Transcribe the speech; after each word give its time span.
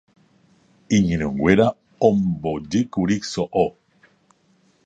iñirũnguéra 0.95 1.67
ombojýkuri 2.07 3.17
so'o 3.31 3.65